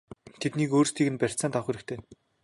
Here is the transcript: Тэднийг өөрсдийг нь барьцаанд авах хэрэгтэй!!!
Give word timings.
Тэднийг 0.41 0.69
өөрсдийг 0.77 1.09
нь 1.11 1.19
барьцаанд 1.21 1.53
авах 1.57 1.67
хэрэгтэй!!! 1.67 1.99